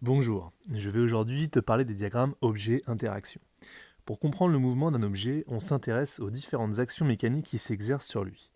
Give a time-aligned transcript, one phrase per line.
[0.00, 3.40] Bonjour, je vais aujourd'hui te parler des diagrammes objet-interaction.
[4.04, 8.22] Pour comprendre le mouvement d'un objet, on s'intéresse aux différentes actions mécaniques qui s'exercent sur
[8.22, 8.52] lui.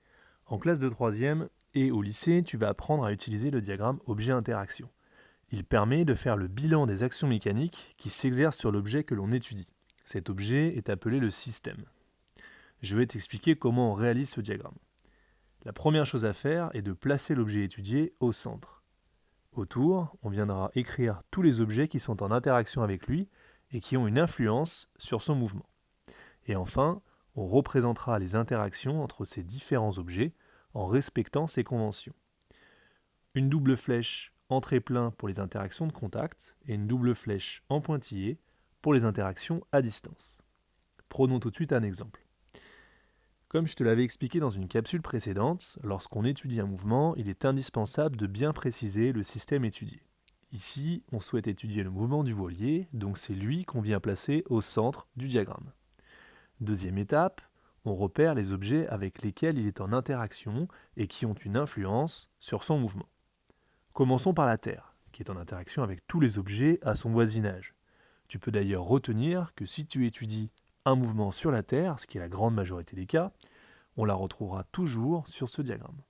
[0.47, 4.89] En classe de 3e et au lycée, tu vas apprendre à utiliser le diagramme objet-interaction.
[5.51, 9.33] Il permet de faire le bilan des actions mécaniques qui s'exercent sur l'objet que l'on
[9.33, 9.67] étudie.
[10.05, 11.87] Cet objet est appelé le système.
[12.83, 14.79] Je vais t'expliquer comment on réalise ce diagramme.
[15.65, 18.82] La première chose à faire est de placer l'objet étudié au centre.
[19.53, 23.29] Autour, on viendra écrire tous les objets qui sont en interaction avec lui
[23.71, 25.69] et qui ont une influence sur son mouvement.
[26.47, 27.03] Et enfin,
[27.35, 30.33] on représentera les interactions entre ces différents objets
[30.73, 32.15] en respectant ces conventions.
[33.35, 37.81] Une double flèche en trait-plein pour les interactions de contact et une double flèche en
[37.81, 38.39] pointillé
[38.81, 40.39] pour les interactions à distance.
[41.09, 42.22] Prenons tout de suite un exemple.
[43.53, 47.45] Comme je te l'avais expliqué dans une capsule précédente, lorsqu'on étudie un mouvement, il est
[47.45, 50.03] indispensable de bien préciser le système étudié.
[50.53, 54.63] Ici, on souhaite étudier le mouvement du voilier, donc c'est lui qu'on vient placer au
[54.63, 55.71] centre du diagramme.
[56.63, 57.43] Deuxième étape,
[57.85, 62.31] on repère les objets avec lesquels il est en interaction et qui ont une influence
[62.39, 63.11] sur son mouvement.
[63.93, 67.75] Commençons par la Terre, qui est en interaction avec tous les objets à son voisinage.
[68.29, 70.51] Tu peux d'ailleurs retenir que si tu étudies
[70.85, 73.33] un mouvement sur la Terre, ce qui est la grande majorité des cas,
[73.97, 76.03] on la retrouvera toujours sur ce diagramme.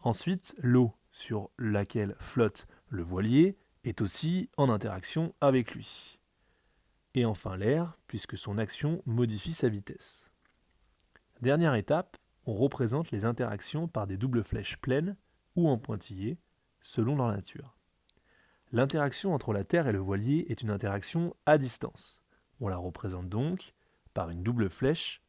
[0.00, 6.18] Ensuite, l'eau sur laquelle flotte le voilier est aussi en interaction avec lui.
[7.14, 10.30] Et enfin l'air, puisque son action modifie sa vitesse.
[11.42, 15.16] Dernière étape, on représente les interactions par des doubles flèches pleines
[15.56, 16.38] ou en pointillés,
[16.82, 17.76] selon leur nature.
[18.72, 22.22] L'interaction entre la Terre et le voilier est une interaction à distance.
[22.60, 23.74] On la représente donc
[24.14, 25.22] par une double flèche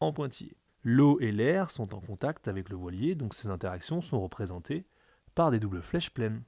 [0.00, 0.57] en pointillé.
[0.84, 4.86] L'eau et l'air sont en contact avec le voilier, donc ces interactions sont représentées
[5.34, 6.42] par des doubles flèches pleines.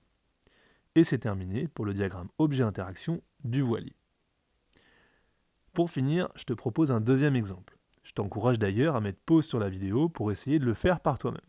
[0.95, 3.95] Et c'est terminé pour le diagramme objet-interaction du voilier.
[5.73, 7.79] Pour finir, je te propose un deuxième exemple.
[8.03, 11.19] Je t'encourage d'ailleurs à mettre pause sur la vidéo pour essayer de le faire par
[11.19, 11.41] toi-même.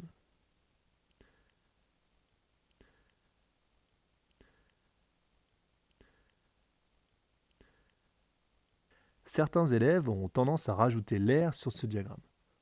[9.25, 12.19] Certains élèves ont tendance à rajouter l'air sur ce diagramme.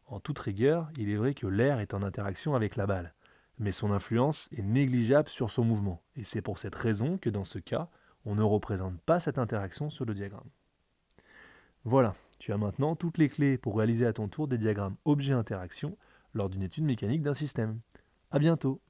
[0.09, 3.13] En toute rigueur, il est vrai que l'air est en interaction avec la balle,
[3.59, 7.43] mais son influence est négligeable sur son mouvement, et c'est pour cette raison que dans
[7.45, 7.89] ce cas,
[8.25, 10.49] on ne représente pas cette interaction sur le diagramme.
[11.83, 15.95] Voilà, tu as maintenant toutes les clés pour réaliser à ton tour des diagrammes objet-interaction
[16.33, 17.79] lors d'une étude mécanique d'un système.
[18.31, 18.81] A bientôt